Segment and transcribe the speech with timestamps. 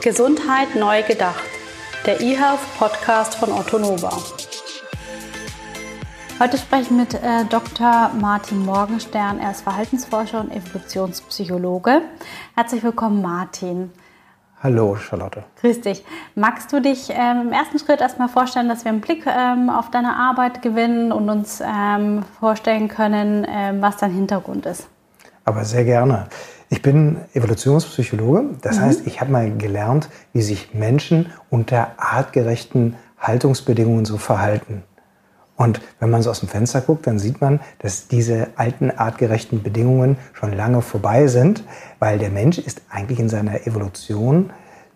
[0.00, 1.42] Gesundheit neu gedacht.
[2.06, 4.12] Der eHealth Podcast von Otto Nova.
[6.38, 8.12] Heute spreche ich mit äh, Dr.
[8.20, 9.40] Martin Morgenstern.
[9.40, 12.02] Er ist Verhaltensforscher und Evolutionspsychologe.
[12.54, 13.90] Herzlich willkommen, Martin.
[14.62, 15.42] Hallo, Charlotte.
[15.60, 16.04] Grüß dich.
[16.36, 19.90] Magst du dich ähm, im ersten Schritt erstmal vorstellen, dass wir einen Blick ähm, auf
[19.90, 24.88] deine Arbeit gewinnen und uns ähm, vorstellen können, ähm, was dein Hintergrund ist?
[25.44, 26.28] Aber sehr gerne.
[26.70, 28.44] Ich bin Evolutionspsychologe.
[28.60, 28.82] Das mhm.
[28.82, 34.82] heißt, ich habe mal gelernt, wie sich Menschen unter artgerechten Haltungsbedingungen so verhalten.
[35.56, 39.62] Und wenn man so aus dem Fenster guckt, dann sieht man, dass diese alten artgerechten
[39.62, 41.64] Bedingungen schon lange vorbei sind,
[41.98, 43.66] weil der Mensch ist eigentlich in seiner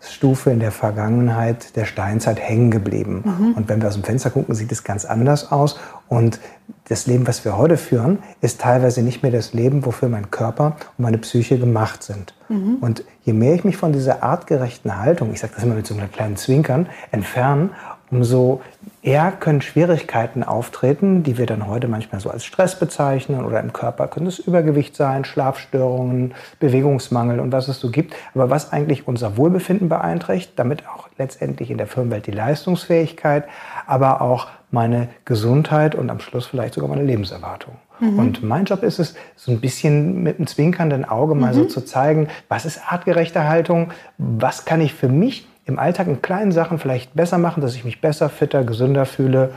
[0.02, 3.23] Evolutionsstufe in der Vergangenheit der Steinzeit hängen geblieben.
[3.24, 3.52] Mhm.
[3.55, 5.79] Und wenn wir aus dem Fenster gucken, sieht es ganz anders aus.
[6.09, 6.41] Und
[6.88, 10.77] das Leben, was wir heute führen, ist teilweise nicht mehr das Leben, wofür mein Körper
[10.98, 12.34] und meine Psyche gemacht sind.
[12.48, 12.79] Mhm.
[12.80, 15.95] Und je mehr ich mich von dieser artgerechten Haltung, ich sage das immer mit so
[15.95, 17.71] einem kleinen Zwinkern, entfernen
[18.13, 18.60] umso
[19.02, 23.73] eher können Schwierigkeiten auftreten, die wir dann heute manchmal so als Stress bezeichnen oder im
[23.73, 28.15] Körper können es Übergewicht sein, Schlafstörungen, Bewegungsmangel und was es so gibt.
[28.35, 33.45] Aber was eigentlich unser Wohlbefinden beeinträchtigt, damit auch letztendlich in der Firmenwelt die Leistungsfähigkeit,
[33.87, 37.74] aber auch meine Gesundheit und am Schluss vielleicht sogar meine Lebenserwartung.
[37.99, 38.19] Mhm.
[38.19, 41.59] Und mein Job ist es, so ein bisschen mit einem zwinkernden Auge mal mhm.
[41.59, 46.23] so zu zeigen, was ist artgerechte Haltung, was kann ich für mich im Alltag in
[46.23, 49.52] kleinen Sachen vielleicht besser machen, dass ich mich besser, fitter, gesünder fühle,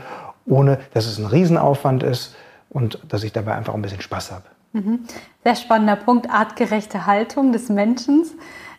[0.46, 2.36] ohne dass es ein Riesenaufwand ist
[2.70, 4.44] und dass ich dabei einfach ein bisschen Spaß habe.
[4.72, 5.00] Mhm.
[5.44, 8.24] Sehr spannender Punkt, artgerechte Haltung des Menschen.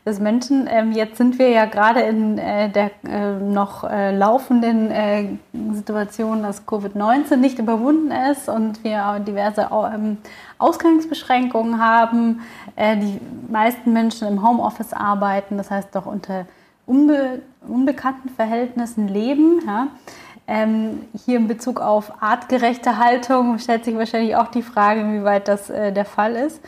[0.05, 0.69] Des Menschen.
[0.71, 5.25] Ähm, jetzt sind wir ja gerade in äh, der äh, noch äh, laufenden äh,
[5.73, 10.17] Situation, dass Covid-19 nicht überwunden ist und wir diverse ähm,
[10.59, 12.41] Ausgangsbeschränkungen haben.
[12.77, 13.19] Die
[13.51, 16.45] meisten Menschen im Homeoffice arbeiten, das heißt doch unter
[16.87, 19.61] unbe unbekannten Verhältnissen leben.
[19.67, 19.87] Ja?
[20.47, 25.69] Ähm, hier in Bezug auf artgerechte Haltung stellt sich wahrscheinlich auch die Frage, inwieweit das
[25.69, 26.61] äh, der Fall ist.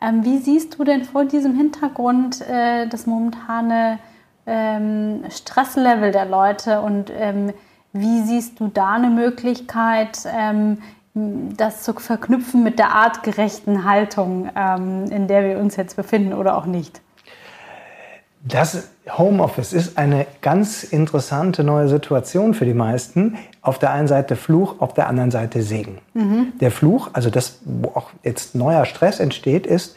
[0.00, 3.98] Ähm, wie siehst du denn vor diesem Hintergrund äh, das momentane
[4.46, 7.52] ähm, Stresslevel der Leute und ähm,
[7.92, 10.78] wie siehst du da eine Möglichkeit, ähm,
[11.14, 16.56] das zu verknüpfen mit der artgerechten Haltung, ähm, in der wir uns jetzt befinden oder
[16.56, 17.00] auch nicht?
[18.48, 18.88] Das
[19.18, 23.36] Homeoffice ist eine ganz interessante neue Situation für die meisten.
[23.60, 25.98] Auf der einen Seite Fluch, auf der anderen Seite Segen.
[26.14, 26.54] Mhm.
[26.58, 29.96] Der Fluch, also das, wo auch jetzt neuer Stress entsteht, ist,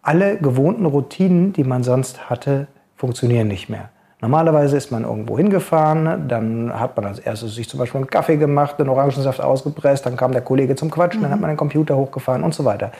[0.00, 3.90] alle gewohnten Routinen, die man sonst hatte, funktionieren nicht mehr.
[4.22, 8.38] Normalerweise ist man irgendwo hingefahren, dann hat man als erstes sich zum Beispiel einen Kaffee
[8.38, 11.24] gemacht, den Orangensaft ausgepresst, dann kam der Kollege zum Quatschen, mhm.
[11.24, 12.92] dann hat man den Computer hochgefahren und so weiter.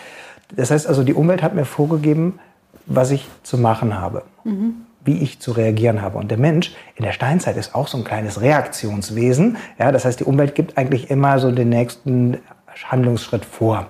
[0.55, 2.39] Das heißt also, die Umwelt hat mir vorgegeben,
[2.85, 4.23] was ich zu machen habe.
[4.45, 4.87] Mhm.
[5.05, 6.19] Wie ich zu reagieren habe.
[6.19, 9.57] Und der Mensch in der Steinzeit ist auch so ein kleines Reaktionswesen.
[9.79, 12.39] Ja, das heißt, die Umwelt gibt eigentlich immer so den nächsten
[12.85, 13.87] Handlungsschritt vor.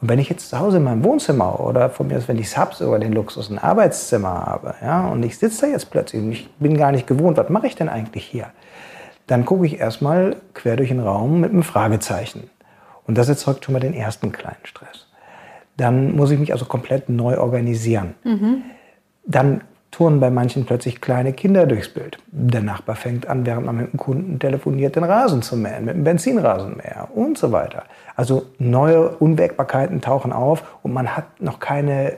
[0.00, 2.50] Und wenn ich jetzt zu Hause in meinem Wohnzimmer oder von mir aus, wenn ich
[2.50, 6.32] Subs oder den Luxus ein Arbeitszimmer habe, ja, und ich sitze da jetzt plötzlich und
[6.32, 8.46] ich bin gar nicht gewohnt, was mache ich denn eigentlich hier?
[9.26, 12.50] Dann gucke ich erstmal quer durch den Raum mit einem Fragezeichen.
[13.06, 15.06] Und das erzeugt schon mal den ersten kleinen Stress
[15.76, 18.14] dann muss ich mich also komplett neu organisieren.
[18.24, 18.62] Mhm.
[19.26, 19.62] Dann
[19.96, 22.18] turnen bei manchen plötzlich kleine Kinder durchs Bild.
[22.26, 25.94] Der Nachbar fängt an, während man mit dem Kunden telefoniert, den Rasen zu mähen, mit
[25.94, 27.84] dem Benzinrasenmäher und so weiter.
[28.14, 32.12] Also neue Unwägbarkeiten tauchen auf und man hat noch keine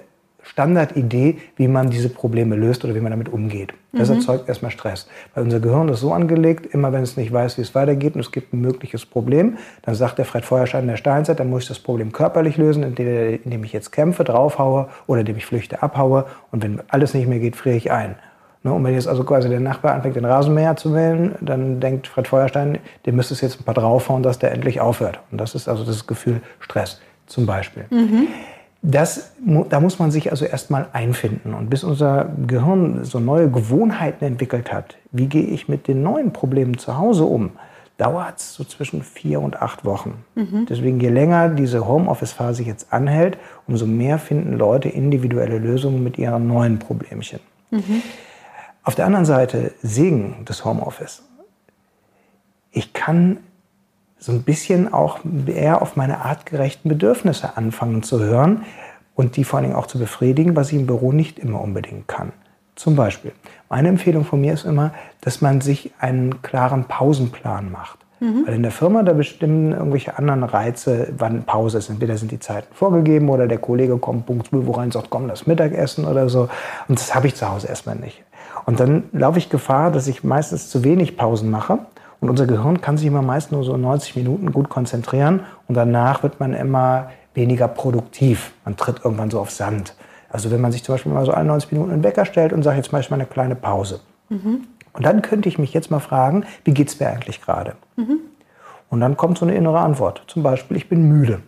[0.48, 3.74] Standardidee, wie man diese Probleme löst oder wie man damit umgeht.
[3.92, 4.16] Das mhm.
[4.16, 5.06] erzeugt erstmal Stress.
[5.34, 8.20] Weil unser Gehirn ist so angelegt, immer wenn es nicht weiß, wie es weitergeht und
[8.20, 11.64] es gibt ein mögliches Problem, dann sagt der Fred Feuerstein in der Steinzeit, dann muss
[11.64, 15.82] ich das Problem körperlich lösen, indem, indem ich jetzt kämpfe, draufhaue oder indem ich flüchte,
[15.82, 16.24] abhaue.
[16.50, 18.16] Und wenn alles nicht mehr geht, friere ich ein.
[18.64, 22.08] Ne, und wenn jetzt also quasi der Nachbar anfängt, den Rasenmäher zu wählen, dann denkt
[22.08, 25.20] Fred Feuerstein, dem müsste es jetzt ein paar draufhauen, dass der endlich aufhört.
[25.30, 27.84] Und das ist also das Gefühl Stress zum Beispiel.
[27.90, 28.28] Mhm.
[28.80, 29.32] Das,
[29.70, 31.52] da muss man sich also erstmal einfinden.
[31.52, 36.32] Und bis unser Gehirn so neue Gewohnheiten entwickelt hat, wie gehe ich mit den neuen
[36.32, 37.50] Problemen zu Hause um,
[37.96, 40.24] dauert es so zwischen vier und acht Wochen.
[40.36, 40.66] Mhm.
[40.66, 43.36] Deswegen, je länger diese Homeoffice-Phase jetzt anhält,
[43.66, 47.40] umso mehr finden Leute individuelle Lösungen mit ihren neuen Problemchen.
[47.70, 48.02] Mhm.
[48.84, 51.24] Auf der anderen Seite Segen des Homeoffice.
[52.70, 53.38] Ich kann
[54.18, 58.64] so ein bisschen auch eher auf meine artgerechten Bedürfnisse anfangen zu hören
[59.14, 62.08] und die vor allen Dingen auch zu befriedigen, was ich im Büro nicht immer unbedingt
[62.08, 62.32] kann.
[62.74, 63.32] Zum Beispiel,
[63.68, 67.98] meine Empfehlung von mir ist immer, dass man sich einen klaren Pausenplan macht.
[68.20, 68.46] Mhm.
[68.46, 71.88] Weil in der Firma, da bestimmen irgendwelche anderen Reize, wann Pause ist.
[71.88, 75.10] Entweder sind die Zeiten vorgegeben oder der Kollege kommt Punkt 12 Uhr rein und sagt,
[75.10, 76.48] komm, das Mittagessen oder so.
[76.88, 78.22] Und das habe ich zu Hause erstmal nicht.
[78.66, 81.78] Und dann laufe ich Gefahr, dass ich meistens zu wenig Pausen mache.
[82.20, 86.22] Und unser Gehirn kann sich immer meist nur so 90 Minuten gut konzentrieren und danach
[86.22, 88.52] wird man immer weniger produktiv.
[88.64, 89.94] Man tritt irgendwann so auf Sand.
[90.28, 92.62] Also wenn man sich zum Beispiel mal so alle 90 Minuten einen Wecker stellt und
[92.62, 94.00] sagt, jetzt mache ich mal eine kleine Pause.
[94.28, 94.66] Mhm.
[94.92, 97.76] Und dann könnte ich mich jetzt mal fragen, wie geht es mir eigentlich gerade?
[97.96, 98.18] Mhm.
[98.90, 100.22] Und dann kommt so eine innere Antwort.
[100.26, 101.40] Zum Beispiel, ich bin müde.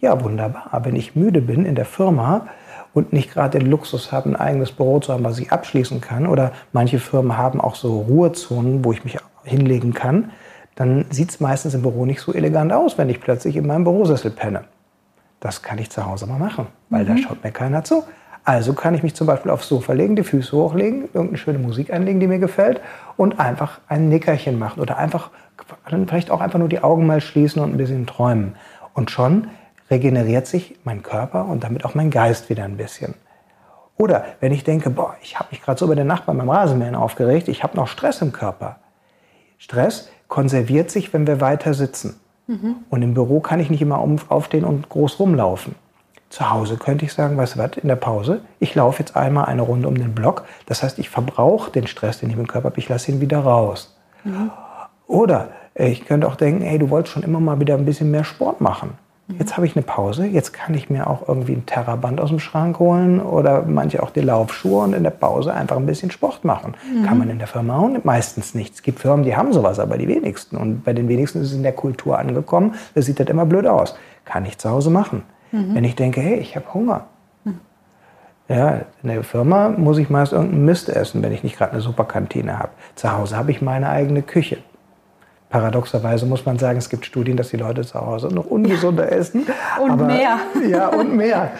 [0.00, 0.68] Ja, wunderbar.
[0.82, 2.46] Wenn ich müde bin in der Firma
[2.94, 6.26] und nicht gerade den Luxus habe, ein eigenes Büro zu haben, was ich abschließen kann,
[6.26, 10.30] oder manche Firmen haben auch so Ruhezonen, wo ich mich hinlegen kann,
[10.76, 13.84] dann sieht es meistens im Büro nicht so elegant aus, wenn ich plötzlich in meinem
[13.84, 14.64] Bürosessel penne.
[15.40, 17.08] Das kann ich zu Hause mal machen, weil mhm.
[17.08, 18.04] da schaut mir keiner zu.
[18.44, 21.92] Also kann ich mich zum Beispiel aufs Sofa legen, die Füße hochlegen, irgendeine schöne Musik
[21.92, 22.80] einlegen, die mir gefällt
[23.16, 25.30] und einfach ein Nickerchen machen oder einfach
[26.06, 28.56] vielleicht auch einfach nur die Augen mal schließen und ein bisschen träumen.
[28.92, 29.48] Und schon
[29.90, 33.14] regeneriert sich mein Körper und damit auch mein Geist wieder ein bisschen.
[33.96, 36.94] Oder wenn ich denke, boah, ich habe mich gerade so über den Nachbarn beim Rasenmähen
[36.94, 38.76] aufgeregt, ich habe noch Stress im Körper.
[39.58, 42.20] Stress konserviert sich, wenn wir weiter sitzen.
[42.46, 42.76] Mhm.
[42.90, 43.98] Und im Büro kann ich nicht immer
[44.28, 45.76] aufstehen und groß rumlaufen.
[46.28, 49.44] Zu Hause könnte ich sagen, weißt du was, in der Pause, ich laufe jetzt einmal
[49.44, 50.44] eine Runde um den Block.
[50.66, 53.38] Das heißt, ich verbrauche den Stress, den ich im Körper habe, ich lasse ihn wieder
[53.38, 53.96] raus.
[54.24, 54.50] Mhm.
[55.06, 58.24] Oder ich könnte auch denken, hey, du wolltest schon immer mal wieder ein bisschen mehr
[58.24, 58.98] Sport machen.
[59.26, 62.40] Jetzt habe ich eine Pause, jetzt kann ich mir auch irgendwie ein Terraband aus dem
[62.40, 66.44] Schrank holen oder manche auch die Laufschuhe und in der Pause einfach ein bisschen Sport
[66.44, 66.74] machen.
[66.92, 67.06] Mhm.
[67.06, 68.74] Kann man in der Firma auch meistens nicht.
[68.74, 70.58] Es gibt Firmen, die haben sowas, aber die wenigsten.
[70.58, 73.66] Und bei den wenigsten ist es in der Kultur angekommen, das sieht halt immer blöd
[73.66, 73.96] aus.
[74.26, 75.22] Kann ich zu Hause machen.
[75.52, 75.74] Mhm.
[75.74, 77.06] Wenn ich denke, hey, ich habe Hunger.
[77.44, 77.60] Mhm.
[78.48, 81.80] Ja, in der Firma muss ich meist irgendeinen Mist essen, wenn ich nicht gerade eine
[81.80, 82.70] Superkantine habe.
[82.94, 84.58] Zu Hause habe ich meine eigene Küche.
[85.50, 89.46] Paradoxerweise muss man sagen, es gibt Studien, dass die Leute zu Hause noch ungesunder essen.
[89.80, 90.38] Und aber, mehr.
[90.68, 91.52] Ja, und mehr.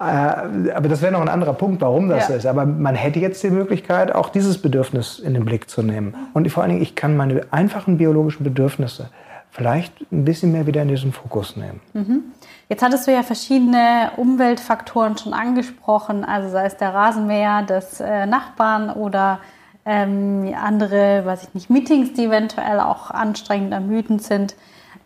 [0.00, 2.34] Äh, aber das wäre noch ein anderer Punkt, warum das ja.
[2.34, 2.46] ist.
[2.46, 6.14] Aber man hätte jetzt die Möglichkeit, auch dieses Bedürfnis in den Blick zu nehmen.
[6.34, 9.10] Und vor allen Dingen, ich kann meine einfachen biologischen Bedürfnisse
[9.50, 11.80] vielleicht ein bisschen mehr wieder in diesen Fokus nehmen.
[11.94, 12.24] Mhm.
[12.68, 18.26] Jetzt hattest du ja verschiedene Umweltfaktoren schon angesprochen, also sei es der Rasenmäher des äh,
[18.26, 19.38] Nachbarn oder
[19.86, 24.56] ähm, andere, weiß ich nicht, Meetings, die eventuell auch anstrengend, ermüdend sind.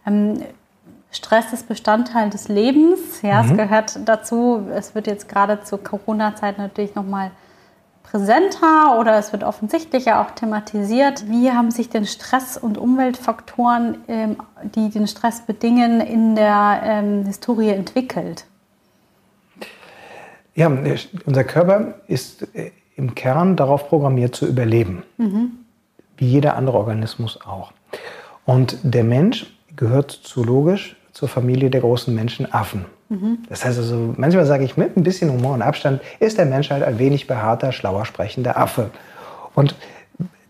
[0.07, 0.43] Ähm,
[1.13, 3.51] Stress ist Bestandteil des Lebens, ja, mhm.
[3.51, 4.67] es gehört dazu.
[4.73, 7.31] Es wird jetzt gerade zur Corona-Zeit natürlich nochmal
[8.05, 11.29] präsenter oder es wird offensichtlicher auch thematisiert.
[11.29, 17.27] Wie haben sich denn Stress und Umweltfaktoren, ähm, die den Stress bedingen, in der ähm,
[17.27, 18.47] Historie entwickelt?
[20.55, 20.71] Ja,
[21.27, 25.03] unser Körper ist äh, im Kern darauf programmiert zu überleben.
[25.17, 25.53] Mhm.
[26.17, 27.73] Wie jeder andere Organismus auch.
[28.45, 32.85] Und der Mensch gehört zoologisch zur Familie der großen Menschen Affen.
[33.09, 33.39] Mhm.
[33.49, 36.71] Das heißt also, manchmal sage ich mit ein bisschen Humor und Abstand, ist der Mensch
[36.71, 38.91] halt ein wenig behaarter, schlauer sprechender Affe.
[39.55, 39.75] Und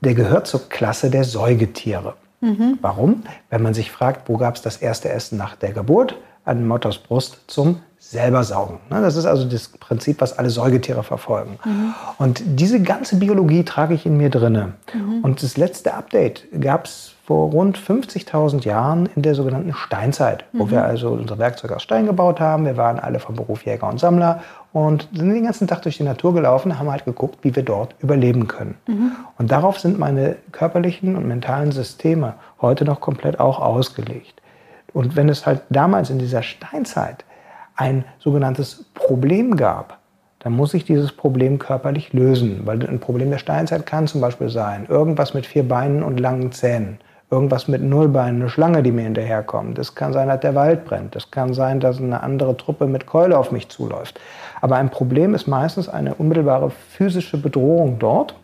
[0.01, 2.15] der gehört zur Klasse der Säugetiere.
[2.41, 2.79] Mhm.
[2.81, 3.23] Warum?
[3.49, 6.17] Wenn man sich fragt, wo gab es das erste Essen nach der Geburt?
[6.45, 8.81] An Mutters Brust zum selber saugen.
[8.91, 11.61] Ne, das ist also das Prinzip, was alle Säugetiere verfolgen.
[11.65, 11.95] Mhm.
[12.19, 14.73] Und diese ganze Biologie trage ich in mir drinne.
[14.93, 15.23] Mhm.
[15.23, 20.65] Und das letzte Update gab es vor rund 50.000 Jahren in der sogenannten Steinzeit, wo
[20.65, 20.71] mhm.
[20.73, 22.65] wir also unsere Werkzeuge aus Stein gebaut haben.
[22.65, 24.43] Wir waren alle vom Beruf Jäger und Sammler
[24.73, 27.95] und sind den ganzen Tag durch die Natur gelaufen, haben halt geguckt, wie wir dort
[28.01, 28.75] überleben können.
[28.89, 29.13] Mhm.
[29.39, 34.43] Und darauf sind meine körperlichen und mentalen Systeme heute noch komplett auch ausgelegt.
[34.93, 37.25] Und wenn es halt damals in dieser Steinzeit
[37.81, 39.99] ein sogenanntes Problem gab,
[40.41, 42.63] dann muss ich dieses Problem körperlich lösen.
[42.65, 46.53] Weil ein Problem der Steinzeit kann zum Beispiel sein, irgendwas mit vier Beinen und langen
[46.53, 46.99] Zähnen.
[47.31, 49.79] Irgendwas mit Nullbeinen, eine Schlange, die mir hinterherkommt.
[49.79, 51.15] Es kann sein, dass der Wald brennt.
[51.15, 54.21] Es kann sein, dass eine andere Truppe mit Keule auf mich zuläuft.
[54.61, 58.35] Aber ein Problem ist meistens eine unmittelbare physische Bedrohung dort,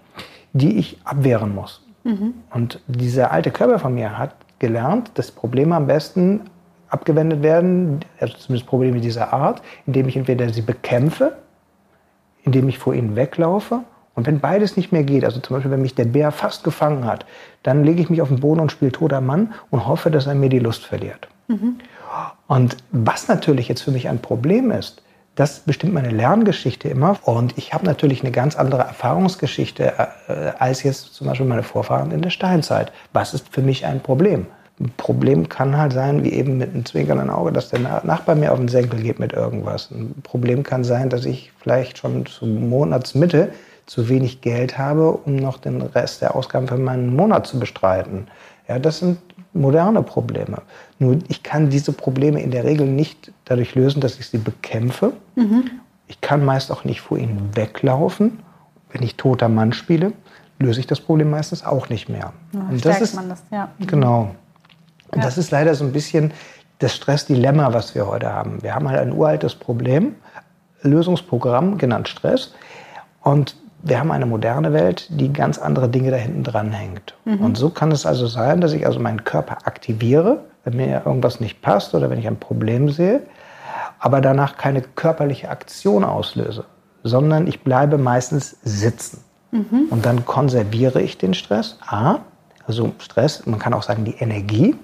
[0.52, 1.82] die ich abwehren muss.
[2.04, 2.34] Mhm.
[2.54, 6.42] Und dieser alte Körper von mir hat gelernt, das Problem am besten
[6.96, 11.36] abgewendet werden, also zumindest Probleme dieser Art, indem ich entweder sie bekämpfe,
[12.42, 13.80] indem ich vor ihnen weglaufe.
[14.14, 17.04] Und wenn beides nicht mehr geht, also zum Beispiel, wenn mich der Bär fast gefangen
[17.04, 17.26] hat,
[17.62, 20.34] dann lege ich mich auf den Boden und spiele toter Mann und hoffe, dass er
[20.34, 21.28] mir die Lust verliert.
[21.48, 21.76] Mhm.
[22.46, 25.02] Und was natürlich jetzt für mich ein Problem ist,
[25.34, 27.18] das bestimmt meine Lerngeschichte immer.
[27.24, 29.92] Und ich habe natürlich eine ganz andere Erfahrungsgeschichte
[30.28, 32.90] äh, als jetzt zum Beispiel meine Vorfahren in der Steinzeit.
[33.12, 34.46] Was ist für mich ein Problem?
[34.78, 38.52] Ein Problem kann halt sein, wie eben mit einem zwinkernden Auge, dass der Nachbar mir
[38.52, 39.90] auf den Senkel geht mit irgendwas.
[39.90, 43.50] Ein Problem kann sein, dass ich vielleicht schon zum Monatsmitte
[43.86, 48.26] zu wenig Geld habe, um noch den Rest der Ausgaben für meinen Monat zu bestreiten.
[48.68, 49.18] Ja, das sind
[49.54, 50.60] moderne Probleme.
[50.98, 55.12] Nur ich kann diese Probleme in der Regel nicht dadurch lösen, dass ich sie bekämpfe.
[55.36, 55.70] Mhm.
[56.08, 58.38] Ich kann meist auch nicht vor ihnen weglaufen
[58.96, 60.12] wenn ich toter Mann spiele,
[60.58, 62.32] löse ich das Problem meistens auch nicht mehr.
[62.52, 63.68] Ja, und das ist, man das, ja.
[63.78, 64.34] Genau.
[65.12, 65.24] Und Ja.
[65.24, 66.32] das ist leider so ein bisschen
[66.78, 68.62] das Stressdilemma, was wir heute haben.
[68.62, 70.14] Wir haben halt ein uraltes Problem,
[70.82, 72.54] Lösungsprogramm, genannt Stress.
[73.22, 77.14] Und wir haben eine moderne Welt, die ganz andere Dinge da hinten dran hängt.
[77.24, 81.40] Und so kann es also sein, dass ich also meinen Körper aktiviere, wenn mir irgendwas
[81.40, 83.20] nicht passt oder wenn ich ein Problem sehe,
[83.98, 86.64] aber danach keine körperliche Aktion auslöse,
[87.04, 89.22] sondern ich bleibe meistens sitzen.
[89.90, 91.78] Und dann konserviere ich den Stress.
[91.86, 92.18] A,
[92.66, 94.74] also Stress, man kann auch sagen die Energie.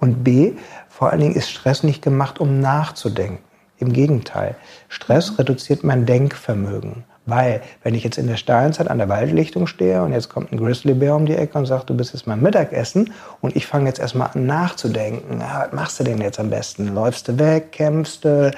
[0.00, 0.52] Und B,
[0.88, 3.44] vor allen Dingen ist Stress nicht gemacht, um nachzudenken.
[3.78, 4.56] Im Gegenteil,
[4.88, 7.04] Stress reduziert mein Denkvermögen.
[7.26, 10.58] Weil, wenn ich jetzt in der Steinzeit an der Waldlichtung stehe und jetzt kommt ein
[10.58, 14.00] Grizzlybär um die Ecke und sagt, du bist jetzt mal Mittagessen und ich fange jetzt
[14.00, 16.94] erstmal an nachzudenken, ja, was machst du denn jetzt am besten?
[16.94, 18.50] Läufst du weg, kämpfst du,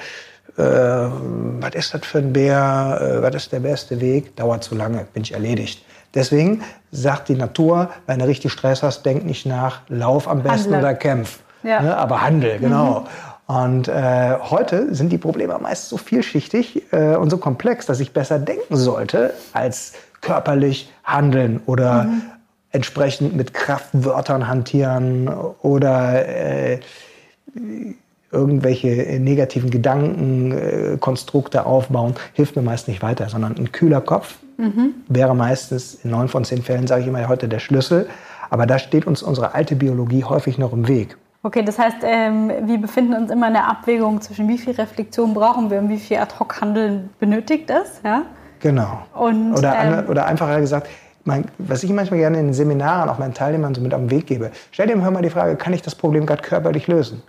[0.57, 4.35] äh, was ist das für ein Bär, äh, was ist der beste Weg?
[4.37, 5.83] Dauert zu lange, bin ich erledigt.
[6.13, 10.73] Deswegen sagt die Natur, wenn du richtig Stress hast, denk nicht nach, lauf am besten
[10.73, 10.79] Handle.
[10.79, 11.39] oder kämpf.
[11.63, 11.81] Ja.
[11.81, 13.05] Ne, aber handel, genau.
[13.47, 18.13] Und äh, heute sind die Probleme meist so vielschichtig äh, und so komplex, dass ich
[18.13, 22.07] besser denken sollte, als körperlich handeln oder
[22.71, 25.27] entsprechend mit Kraftwörtern hantieren
[25.61, 26.79] oder äh,
[28.33, 34.01] irgendwelche äh, negativen Gedanken, äh, Konstrukte aufbauen, hilft mir meist nicht weiter, sondern ein kühler
[34.01, 34.35] Kopf
[35.07, 38.07] wäre meistens in neun von zehn Fällen, sage ich immer, heute der Schlüssel.
[38.49, 41.17] Aber da steht uns unsere alte Biologie häufig noch im Weg.
[41.41, 45.33] Okay, das heißt, ähm, wir befinden uns immer in der Abwägung zwischen wie viel Reflexion
[45.33, 47.99] brauchen wir und wie viel Ad-Hoc-Handeln benötigt es.
[48.03, 48.23] Ja?
[48.59, 48.99] Genau.
[49.13, 50.87] Und, oder, ähm, oder einfacher gesagt,
[51.25, 54.11] mein, was ich manchmal gerne in den Seminaren auch meinen Teilnehmern so mit auf den
[54.11, 57.21] Weg gebe, stell dir mal die Frage, kann ich das Problem gerade körperlich lösen?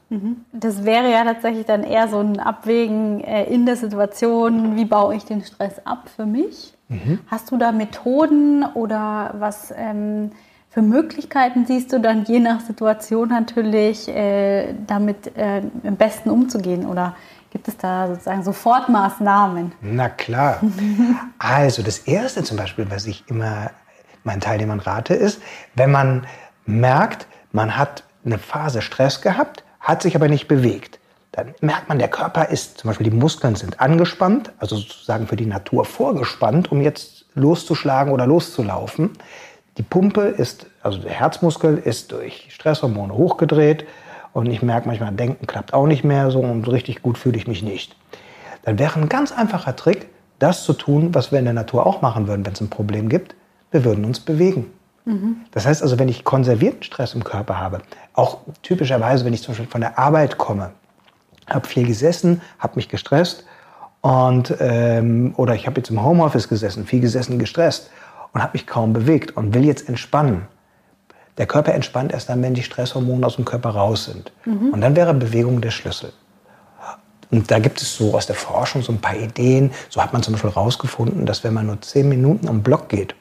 [0.52, 5.14] Das wäre ja tatsächlich dann eher so ein Abwägen äh, in der Situation, wie baue
[5.14, 6.74] ich den Stress ab für mich?
[7.28, 10.30] Hast du da Methoden oder was ähm,
[10.70, 16.86] für Möglichkeiten siehst du dann je nach Situation natürlich äh, damit äh, am besten umzugehen?
[16.86, 17.16] Oder
[17.50, 19.72] gibt es da sozusagen Sofortmaßnahmen?
[19.80, 20.60] Na klar.
[21.38, 23.70] Also das Erste zum Beispiel, was ich immer
[24.24, 25.40] meinen Teilnehmern rate, ist,
[25.74, 26.26] wenn man
[26.66, 30.98] merkt, man hat eine Phase Stress gehabt, hat sich aber nicht bewegt.
[31.32, 35.36] Dann merkt man, der Körper ist, zum Beispiel die Muskeln sind angespannt, also sozusagen für
[35.36, 39.10] die Natur vorgespannt, um jetzt loszuschlagen oder loszulaufen.
[39.76, 43.84] Die Pumpe ist, also der Herzmuskel ist durch Stresshormone hochgedreht
[44.32, 47.48] und ich merke manchmal, Denken klappt auch nicht mehr so und richtig gut fühle ich
[47.48, 47.96] mich nicht
[48.64, 52.02] dann wäre ein ganz einfacher Trick, das zu tun, was wir in der Natur auch
[52.02, 53.34] machen würden, wenn es ein Problem gibt.
[53.74, 54.70] Wir würden uns bewegen.
[55.50, 57.80] Das heißt also, wenn ich konservierten Stress im Körper habe,
[58.12, 60.70] auch typischerweise, wenn ich zum Beispiel von der Arbeit komme,
[61.50, 63.44] habe viel gesessen, habe mich gestresst
[64.00, 67.90] und ähm, oder ich habe jetzt im Homeoffice gesessen, viel gesessen, gestresst
[68.32, 70.46] und habe mich kaum bewegt und will jetzt entspannen.
[71.36, 74.30] Der Körper entspannt erst dann, wenn die Stresshormone aus dem Körper raus sind.
[74.72, 76.12] Und dann wäre Bewegung der Schlüssel.
[77.32, 79.72] Und da gibt es so aus der Forschung so ein paar Ideen.
[79.90, 83.16] So hat man zum Beispiel herausgefunden, dass wenn man nur zehn Minuten am Block geht,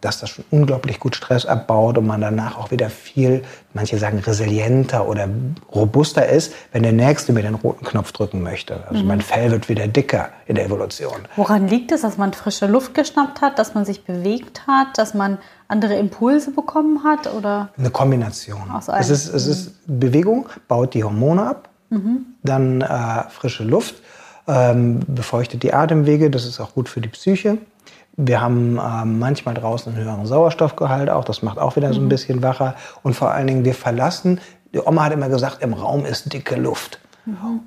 [0.00, 3.42] dass das schon unglaublich gut Stress abbaut und man danach auch wieder viel,
[3.74, 5.28] manche sagen resilienter oder
[5.74, 8.86] robuster ist, wenn der Nächste mir den roten Knopf drücken möchte.
[8.88, 11.22] Also mein Fell wird wieder dicker in der Evolution.
[11.36, 15.14] Woran liegt es, dass man frische Luft geschnappt hat, dass man sich bewegt hat, dass
[15.14, 17.32] man andere Impulse bekommen hat?
[17.34, 18.70] Oder Eine Kombination.
[18.70, 19.10] Aus es allem.
[19.10, 21.68] ist, es ist Bewegung, baut die Hormone ab,
[22.42, 23.96] dann äh, frische Luft,
[24.46, 27.58] ähm, befeuchtet die Atemwege, das ist auch gut für die Psyche.
[28.20, 32.08] Wir haben ähm, manchmal draußen einen höheren Sauerstoffgehalt auch, das macht auch wieder so ein
[32.08, 32.74] bisschen wacher.
[33.04, 34.40] Und vor allen Dingen, wir verlassen,
[34.74, 36.98] die Oma hat immer gesagt, im Raum ist dicke Luft.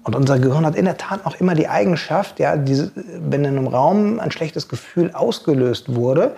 [0.04, 3.58] Und unser Gehirn hat in der Tat auch immer die Eigenschaft, ja, diese, wenn in
[3.58, 6.36] einem Raum ein schlechtes Gefühl ausgelöst wurde,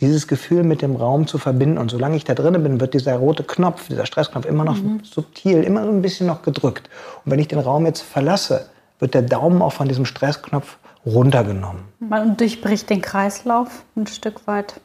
[0.00, 1.78] dieses Gefühl mit dem Raum zu verbinden.
[1.78, 5.62] Und solange ich da drinnen bin, wird dieser rote Knopf, dieser Stressknopf immer noch subtil,
[5.64, 6.88] immer so ein bisschen noch gedrückt.
[7.24, 8.66] Und wenn ich den Raum jetzt verlasse,
[9.00, 11.82] wird der Daumen auch von diesem Stressknopf runtergenommen.
[12.00, 14.80] man durchbricht den Kreislauf ein Stück weit,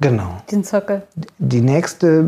[0.00, 0.38] Genau.
[0.50, 1.02] den Zirkel.
[1.38, 2.24] Die nächste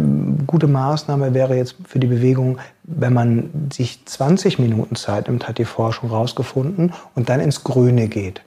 [0.46, 5.58] gute Maßnahme wäre jetzt für die Bewegung, wenn man sich 20 Minuten Zeit nimmt, hat
[5.58, 8.42] die Forschung rausgefunden, und dann ins Grüne geht.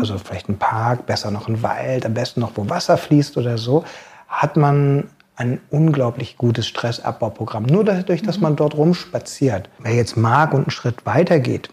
[0.00, 3.56] Also vielleicht ein Park, besser noch ein Wald, am besten noch, wo Wasser fließt oder
[3.56, 3.84] so,
[4.28, 5.04] hat man
[5.36, 7.64] ein unglaublich gutes Stressabbauprogramm.
[7.64, 9.70] Nur dadurch, dass man dort rumspaziert.
[9.78, 11.70] Wer jetzt mag und einen Schritt weiter geht,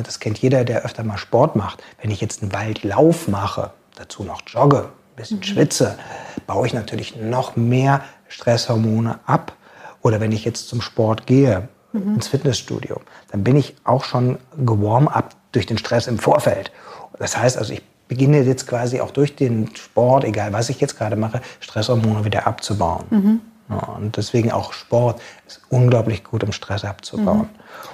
[0.00, 1.82] das kennt jeder, der öfter mal Sport macht.
[2.00, 5.98] Wenn ich jetzt einen Waldlauf mache, dazu noch jogge, ein bisschen schwitze,
[6.46, 9.52] baue ich natürlich noch mehr Stresshormone ab.
[10.00, 15.08] Oder wenn ich jetzt zum Sport gehe, ins Fitnessstudio, dann bin ich auch schon gewarm
[15.08, 16.72] up durch den Stress im Vorfeld.
[17.18, 20.96] Das heißt also, ich beginne jetzt quasi auch durch den Sport, egal was ich jetzt
[20.96, 23.04] gerade mache, Stresshormone wieder abzubauen.
[23.10, 23.40] Mhm.
[23.76, 27.48] Und deswegen auch Sport ist unglaublich gut, um Stress abzubauen.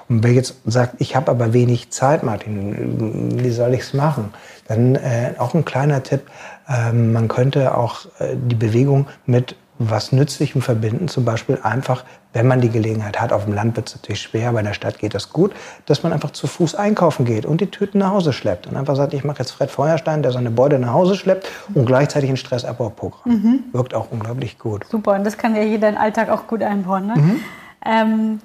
[0.09, 0.17] Mhm.
[0.17, 4.33] Und wer jetzt sagt, ich habe aber wenig Zeit, Martin, wie soll ich es machen?
[4.67, 6.23] Dann äh, auch ein kleiner Tipp,
[6.69, 12.47] äh, man könnte auch äh, die Bewegung mit was Nützlichem verbinden, zum Beispiel einfach, wenn
[12.47, 14.99] man die Gelegenheit hat, auf dem Land wird es natürlich schwer, aber in der Stadt
[14.99, 15.53] geht das gut,
[15.87, 18.97] dass man einfach zu Fuß einkaufen geht und die Tüten nach Hause schleppt und einfach
[18.97, 22.37] sagt, ich mache jetzt Fred Feuerstein, der seine Beute nach Hause schleppt und gleichzeitig ein
[22.37, 23.33] Stressabbauprogramm.
[23.33, 23.65] Mhm.
[23.73, 24.85] Wirkt auch unglaublich gut.
[24.91, 27.07] Super, und das kann ja jeder in den Alltag auch gut einbauen.
[27.07, 27.15] Ne?
[27.17, 27.41] Mhm.
[27.87, 28.41] Ähm,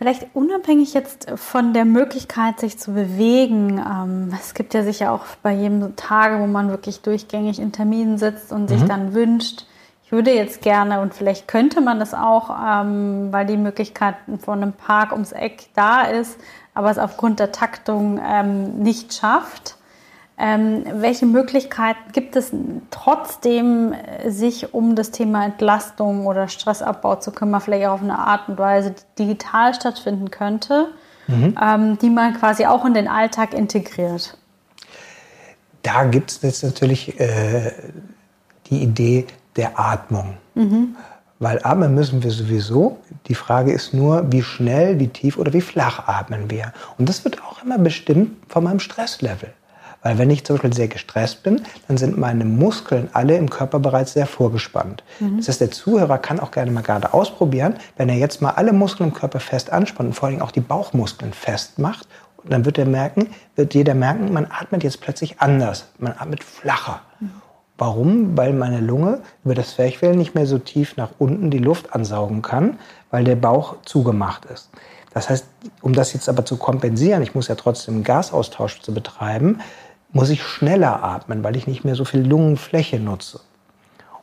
[0.00, 3.76] Vielleicht unabhängig jetzt von der Möglichkeit, sich zu bewegen.
[3.78, 8.16] Ähm, es gibt ja sicher auch bei jedem Tage, wo man wirklich durchgängig in Terminen
[8.16, 8.68] sitzt und mhm.
[8.68, 9.66] sich dann wünscht,
[10.10, 14.60] ich würde jetzt gerne und vielleicht könnte man das auch, ähm, weil die Möglichkeit von
[14.60, 16.36] einem Park ums Eck da ist,
[16.74, 19.76] aber es aufgrund der Taktung ähm, nicht schafft.
[20.36, 22.50] Ähm, welche Möglichkeiten gibt es
[22.90, 28.18] trotzdem, äh, sich um das Thema Entlastung oder Stressabbau zu kümmern, vielleicht auch auf eine
[28.18, 30.88] Art und Weise, die digital stattfinden könnte,
[31.28, 31.56] mhm.
[31.62, 34.36] ähm, die man quasi auch in den Alltag integriert?
[35.84, 37.70] Da gibt es jetzt natürlich äh,
[38.70, 39.26] die Idee
[39.56, 40.34] der Atmung.
[40.54, 40.96] Mhm.
[41.38, 42.98] Weil atmen müssen wir sowieso.
[43.26, 46.72] Die Frage ist nur, wie schnell, wie tief oder wie flach atmen wir.
[46.98, 49.50] Und das wird auch immer bestimmt von meinem Stresslevel.
[50.02, 53.78] Weil wenn ich zum Beispiel sehr gestresst bin, dann sind meine Muskeln alle im Körper
[53.78, 55.02] bereits sehr vorgespannt.
[55.18, 55.38] Mhm.
[55.38, 58.72] Das heißt, der Zuhörer kann auch gerne mal gerade ausprobieren, wenn er jetzt mal alle
[58.72, 62.06] Muskeln im Körper fest anspannt und vor allem auch die Bauchmuskeln fest macht,
[62.44, 65.88] dann wird er merken, wird jeder merken, man atmet jetzt plötzlich anders.
[65.98, 67.00] Man atmet flacher.
[67.20, 67.30] Mhm.
[67.80, 68.36] Warum?
[68.36, 72.42] Weil meine Lunge über das Zwerchfell nicht mehr so tief nach unten die Luft ansaugen
[72.42, 72.78] kann,
[73.10, 74.68] weil der Bauch zugemacht ist.
[75.14, 75.46] Das heißt,
[75.80, 79.60] um das jetzt aber zu kompensieren, ich muss ja trotzdem einen Gasaustausch zu betreiben,
[80.12, 83.40] muss ich schneller atmen, weil ich nicht mehr so viel Lungenfläche nutze.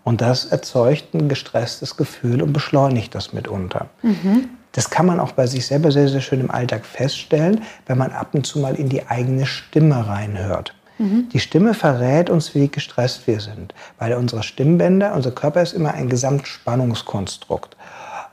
[0.04, 3.88] Und das erzeugt ein gestresstes Gefühl und beschleunigt das mitunter.
[4.04, 4.50] Mhm.
[4.74, 8.12] Das kann man auch bei sich selber sehr, sehr schön im Alltag feststellen, wenn man
[8.12, 10.76] ab und zu mal in die eigene Stimme reinhört.
[10.98, 11.30] Mhm.
[11.30, 15.94] Die Stimme verrät uns, wie gestresst wir sind, weil unsere Stimmbänder, unser Körper ist immer
[15.94, 17.78] ein Gesamtspannungskonstrukt.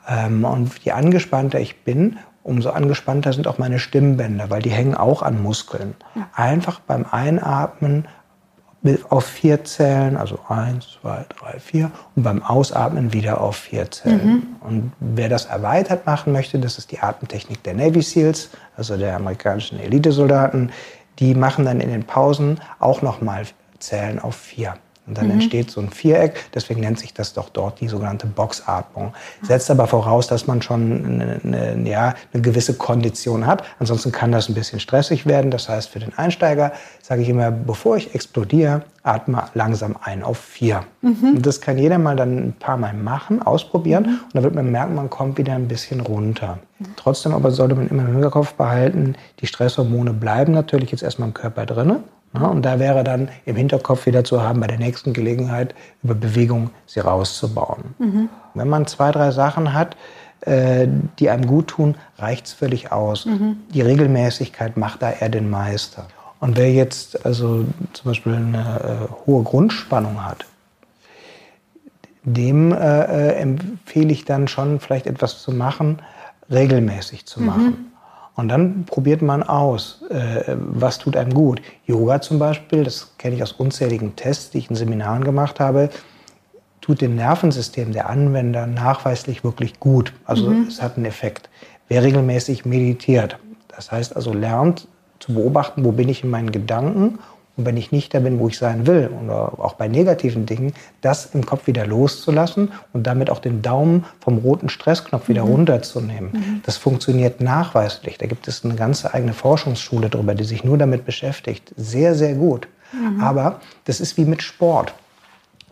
[0.07, 4.95] Ähm, und je angespannter ich bin, umso angespannter sind auch meine Stimmbänder, weil die hängen
[4.95, 5.95] auch an Muskeln.
[6.15, 6.29] Ja.
[6.35, 8.07] Einfach beim Einatmen
[9.09, 14.27] auf vier Zählen, also eins, zwei, drei, vier, und beim Ausatmen wieder auf vier Zählen.
[14.27, 14.43] Mhm.
[14.59, 19.15] Und wer das erweitert machen möchte, das ist die Atemtechnik der Navy SEALs, also der
[19.15, 20.71] amerikanischen Elitesoldaten.
[21.19, 23.45] Die machen dann in den Pausen auch nochmal
[23.79, 24.75] Zählen auf vier.
[25.07, 25.33] Und dann mhm.
[25.33, 29.13] entsteht so ein Viereck, deswegen nennt sich das doch dort die sogenannte Boxatmung.
[29.43, 33.63] Setzt aber voraus, dass man schon eine, eine, ja, eine gewisse Kondition hat.
[33.79, 35.51] Ansonsten kann das ein bisschen stressig werden.
[35.51, 40.39] Das heißt, für den Einsteiger sage ich immer, bevor ich explodiere, atme langsam ein auf
[40.39, 40.83] vier.
[41.01, 41.35] Mhm.
[41.35, 44.03] Und das kann jeder mal dann ein paar Mal machen, ausprobieren.
[44.03, 44.09] Mhm.
[44.09, 46.57] Und dann wird man merken, man kommt wieder ein bisschen runter.
[46.97, 51.33] Trotzdem aber sollte man immer im Hinterkopf behalten, die Stresshormone bleiben natürlich jetzt erstmal im
[51.33, 52.03] Körper drin.
[52.41, 56.15] Ja, und da wäre dann im Hinterkopf wieder zu haben, bei der nächsten Gelegenheit über
[56.15, 57.95] Bewegung sie rauszubauen.
[57.97, 58.29] Mhm.
[58.53, 59.95] Wenn man zwei, drei Sachen hat,
[60.41, 60.87] äh,
[61.19, 63.25] die einem gut tun, reicht es völlig aus.
[63.25, 63.57] Mhm.
[63.73, 66.07] Die Regelmäßigkeit macht da eher den Meister.
[66.39, 70.45] Und wer jetzt also zum Beispiel eine äh, hohe Grundspannung hat,
[72.23, 75.99] dem äh, äh empfehle ich dann schon vielleicht etwas zu machen,
[76.51, 77.65] regelmäßig zu machen.
[77.65, 77.94] Mhm.
[78.35, 81.61] Und dann probiert man aus, äh, was tut einem gut.
[81.85, 85.89] Yoga zum Beispiel, das kenne ich aus unzähligen Tests, die ich in Seminaren gemacht habe,
[86.81, 90.13] tut dem Nervensystem der Anwender nachweislich wirklich gut.
[90.25, 90.67] Also mhm.
[90.67, 91.49] es hat einen Effekt.
[91.87, 94.87] Wer regelmäßig meditiert, das heißt also lernt
[95.19, 97.19] zu beobachten, wo bin ich in meinen Gedanken
[97.57, 100.73] und wenn ich nicht da bin, wo ich sein will, oder auch bei negativen Dingen,
[101.01, 105.51] das im Kopf wieder loszulassen und damit auch den Daumen vom roten Stressknopf wieder mhm.
[105.51, 106.31] runterzunehmen.
[106.33, 106.61] Mhm.
[106.65, 108.17] Das funktioniert nachweislich.
[108.17, 111.73] Da gibt es eine ganze eigene Forschungsschule darüber, die sich nur damit beschäftigt.
[111.77, 112.67] Sehr, sehr gut.
[112.91, 113.21] Mhm.
[113.21, 114.93] Aber das ist wie mit Sport.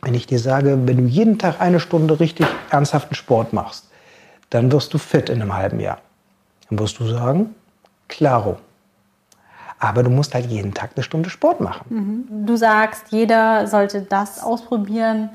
[0.02, 3.90] Wenn ich dir sage, wenn du jeden Tag eine Stunde richtig ernsthaften Sport machst,
[4.50, 6.00] dann wirst du fit in einem halben Jahr.
[6.70, 7.56] Dann wirst du sagen,
[8.08, 8.58] klaro,
[9.84, 11.86] aber du musst halt jeden Tag eine Stunde Sport machen.
[11.90, 12.46] Mhm.
[12.46, 15.30] Du sagst, jeder sollte das ausprobieren,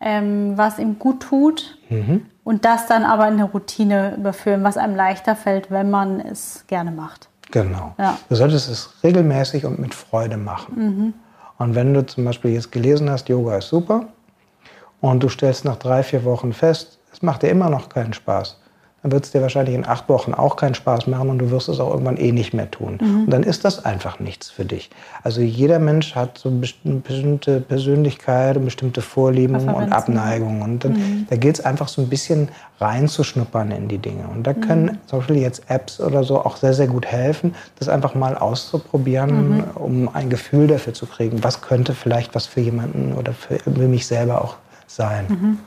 [0.00, 1.78] ähm, was ihm gut tut.
[1.88, 2.26] Mhm.
[2.42, 6.64] Und das dann aber in eine Routine überführen, was einem leichter fällt, wenn man es
[6.66, 7.28] gerne macht.
[7.52, 7.94] Genau.
[7.98, 8.18] Ja.
[8.28, 10.74] Du solltest es regelmäßig und mit Freude machen.
[10.74, 11.14] Mhm.
[11.58, 14.06] Und wenn du zum Beispiel jetzt gelesen hast, Yoga ist super,
[15.00, 18.58] und du stellst nach drei, vier Wochen fest, es macht dir immer noch keinen Spaß,
[19.02, 21.68] dann wird es dir wahrscheinlich in acht Wochen auch keinen Spaß machen und du wirst
[21.68, 22.98] es auch irgendwann eh nicht mehr tun.
[23.00, 23.24] Mhm.
[23.24, 24.90] Und dann ist das einfach nichts für dich.
[25.24, 30.62] Also jeder Mensch hat so eine bestimmte Persönlichkeit und bestimmte Vorlieben und Abneigungen.
[30.62, 31.26] Und dann, mhm.
[31.28, 32.48] da gilt es einfach so ein bisschen
[32.80, 34.28] reinzuschnuppern in die Dinge.
[34.32, 34.98] Und da können mhm.
[35.06, 39.56] zum Beispiel jetzt Apps oder so auch sehr, sehr gut helfen, das einfach mal auszuprobieren,
[39.56, 39.64] mhm.
[39.74, 44.06] um ein Gefühl dafür zu kriegen, was könnte vielleicht was für jemanden oder für mich
[44.06, 45.58] selber auch sein.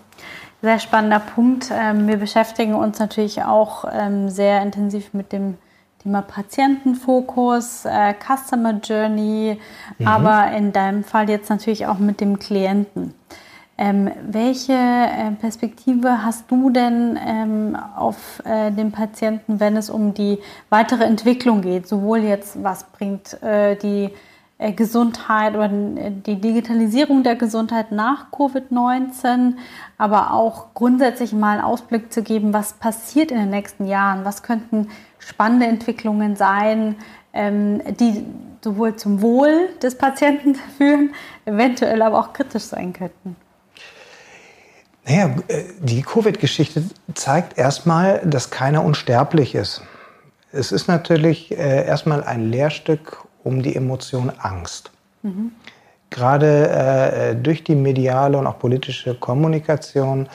[0.66, 1.70] Sehr spannender Punkt.
[1.72, 5.60] Ähm, wir beschäftigen uns natürlich auch ähm, sehr intensiv mit dem
[6.02, 9.60] Thema Patientenfokus, äh, Customer Journey,
[10.00, 10.08] mhm.
[10.08, 13.14] aber in deinem Fall jetzt natürlich auch mit dem Klienten.
[13.78, 20.16] Ähm, welche äh, Perspektive hast du denn ähm, auf äh, den Patienten, wenn es um
[20.16, 21.88] die weitere Entwicklung geht?
[21.88, 24.10] Sowohl jetzt, was bringt äh, die
[24.58, 29.56] Gesundheit oder äh, die Digitalisierung der Gesundheit nach Covid-19,
[29.98, 34.44] aber auch grundsätzlich mal einen Ausblick zu geben, was passiert in den nächsten Jahren, was
[34.44, 34.90] könnten
[35.20, 36.96] spannende Entwicklungen sein,
[37.34, 38.26] ähm, die
[38.64, 41.14] sowohl zum Wohl des Patienten führen,
[41.44, 43.36] eventuell aber auch kritisch sein könnten.
[45.06, 49.82] Naja, äh, die Covid-Geschichte zeigt erstmal, dass keiner unsterblich ist.
[50.54, 54.92] Es ist natürlich erstmal ein Lehrstück um die Emotion Angst.
[55.24, 55.52] Mhm.
[56.10, 60.28] Gerade äh, durch die mediale und auch politische Kommunikation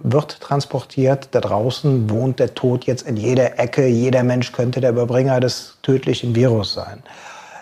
[0.00, 4.90] wird transportiert, da draußen wohnt der Tod jetzt in jeder Ecke, jeder Mensch könnte der
[4.90, 7.02] Überbringer des tödlichen Virus sein.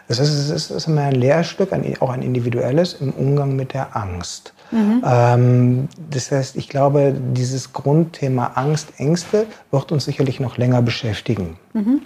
[0.08, 3.96] Das ist, es ist immer ein Lehrstück, ein, auch ein individuelles im Umgang mit der
[3.96, 4.52] Angst.
[4.70, 5.02] Mhm.
[5.04, 11.58] Ähm, das heißt, ich glaube, dieses Grundthema Angst, Ängste wird uns sicherlich noch länger beschäftigen.
[11.72, 12.02] Mhm.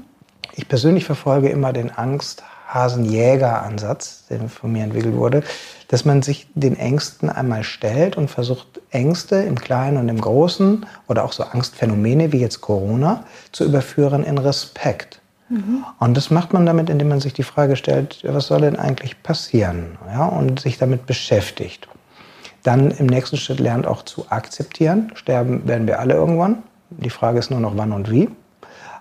[0.54, 5.42] Ich persönlich verfolge immer den Angst, Hasenjäger-Ansatz, der von mir entwickelt wurde,
[5.88, 10.86] dass man sich den Ängsten einmal stellt und versucht, Ängste im Kleinen und im Großen
[11.08, 15.20] oder auch so Angstphänomene wie jetzt Corona zu überführen in Respekt.
[15.48, 15.84] Mhm.
[15.98, 19.22] Und das macht man damit, indem man sich die Frage stellt, was soll denn eigentlich
[19.22, 19.98] passieren?
[20.06, 21.88] Ja, und sich damit beschäftigt.
[22.62, 25.12] Dann im nächsten Schritt lernt auch zu akzeptieren.
[25.14, 26.62] Sterben werden wir alle irgendwann.
[26.90, 28.28] Die Frage ist nur noch wann und wie.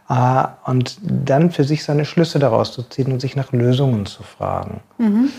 [0.09, 4.23] Äh, und dann für sich seine Schlüsse daraus zu ziehen und sich nach Lösungen zu
[4.23, 4.81] fragen.
[4.97, 5.29] Mhm.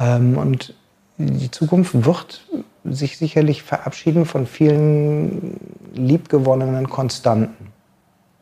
[0.00, 0.74] Ähm, und
[1.18, 2.42] die Zukunft wird
[2.84, 5.58] sich sicherlich verabschieden von vielen
[5.94, 7.72] liebgewonnenen Konstanten.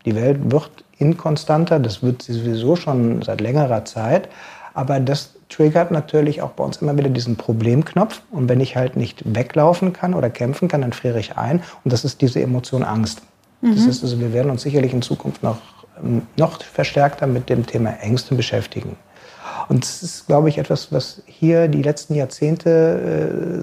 [0.05, 4.29] Die Welt wird inkonstanter, das wird sie sowieso schon seit längerer Zeit,
[4.75, 8.21] aber das triggert natürlich auch bei uns immer wieder diesen Problemknopf.
[8.31, 11.63] Und wenn ich halt nicht weglaufen kann oder kämpfen kann, dann friere ich ein.
[11.85, 13.23] Und das ist diese Emotion Angst.
[13.65, 13.77] Mhm.
[13.77, 15.57] Das heißt also, wir werden uns sicherlich in Zukunft noch,
[16.03, 18.97] ähm, noch verstärkter mit dem Thema Ängste beschäftigen.
[19.69, 23.63] Und das ist, glaube ich, etwas, was hier die letzten Jahrzehnte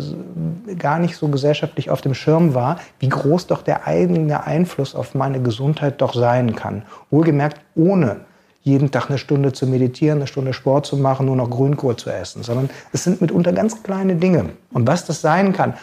[0.67, 4.95] äh, gar nicht so gesellschaftlich auf dem Schirm war, wie groß doch der eigene Einfluss
[4.95, 6.81] auf meine Gesundheit doch sein kann.
[7.11, 8.21] Wohlgemerkt ohne
[8.63, 12.09] jeden Tag eine Stunde zu meditieren, eine Stunde Sport zu machen, nur noch Grünkohl zu
[12.09, 14.49] essen, sondern es sind mitunter ganz kleine Dinge.
[14.71, 15.75] Und was das sein kann,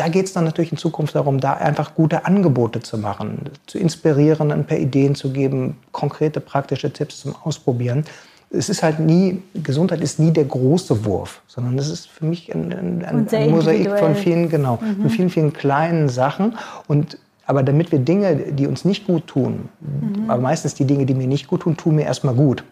[0.00, 3.76] da geht es dann natürlich in Zukunft darum, da einfach gute Angebote zu machen, zu
[3.76, 8.06] inspirieren, ein paar Ideen zu geben, konkrete praktische Tipps zum Ausprobieren.
[8.48, 12.50] Es ist halt nie, Gesundheit ist nie der große Wurf, sondern es ist für mich
[12.54, 15.02] ein, ein, ein Mosaik von vielen, genau, mhm.
[15.02, 16.56] von vielen, vielen kleinen Sachen.
[16.88, 20.30] Und aber damit wir Dinge, die uns nicht gut tun, mhm.
[20.30, 22.64] aber meistens die Dinge, die mir nicht gut tun, tun mir erstmal gut.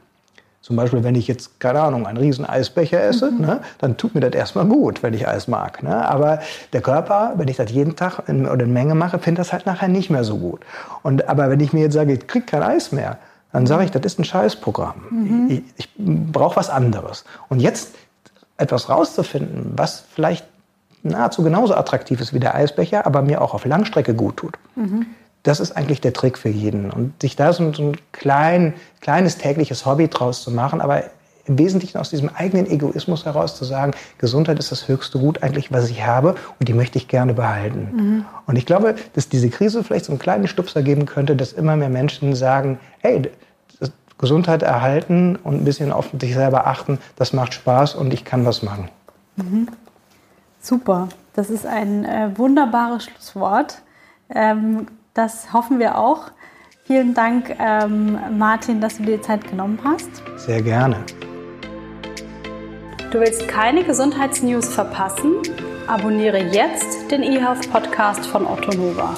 [0.69, 3.41] Zum Beispiel, wenn ich jetzt, keine Ahnung, einen riesen Eisbecher esse, mhm.
[3.41, 5.83] ne, dann tut mir das erstmal gut, wenn ich Eis mag.
[5.83, 6.07] Ne?
[6.07, 6.41] Aber
[6.75, 9.65] der Körper, wenn ich das jeden Tag in, oder in Menge mache, findet das halt
[9.65, 10.61] nachher nicht mehr so gut.
[11.03, 13.17] Und, aber wenn ich mir jetzt sage, ich kriege kein Eis mehr,
[13.51, 15.07] dann sage ich, das ist ein Scheißprogramm.
[15.09, 15.47] Mhm.
[15.49, 17.25] Ich, ich brauche was anderes.
[17.49, 17.95] Und jetzt
[18.59, 20.45] etwas rauszufinden, was vielleicht
[21.03, 24.59] nahezu genauso attraktiv ist wie der Eisbecher, aber mir auch auf Langstrecke gut tut.
[24.77, 25.07] Mhm
[25.49, 26.91] das ist eigentlich der Trick für jeden.
[26.91, 31.05] Und sich da so, so ein klein, kleines tägliches Hobby draus zu machen, aber
[31.47, 35.73] im Wesentlichen aus diesem eigenen Egoismus heraus zu sagen, Gesundheit ist das höchste Gut eigentlich,
[35.73, 37.89] was ich habe und die möchte ich gerne behalten.
[37.93, 38.25] Mhm.
[38.47, 41.77] Und ich glaube, dass diese Krise vielleicht so einen kleinen Stupser geben könnte, dass immer
[41.77, 43.31] mehr Menschen sagen, hey,
[44.19, 48.45] Gesundheit erhalten und ein bisschen auf sich selber achten, das macht Spaß und ich kann
[48.45, 48.91] was machen.
[49.37, 49.69] Mhm.
[50.61, 53.81] Super, das ist ein äh, wunderbares Schlusswort.
[54.29, 56.31] Ähm, das hoffen wir auch.
[56.85, 60.09] Vielen Dank, ähm, Martin, dass du dir Zeit genommen hast.
[60.37, 61.05] Sehr gerne.
[63.11, 65.35] Du willst keine Gesundheitsnews verpassen?
[65.87, 69.15] Abonniere jetzt den eHealth Podcast von Otto Nova.